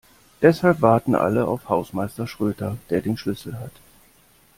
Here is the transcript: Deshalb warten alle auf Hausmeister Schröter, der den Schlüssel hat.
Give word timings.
Deshalb 0.41 0.81
warten 0.81 1.13
alle 1.13 1.45
auf 1.47 1.69
Hausmeister 1.69 2.25
Schröter, 2.25 2.79
der 2.89 3.01
den 3.01 3.17
Schlüssel 3.17 3.59
hat. 3.59 3.73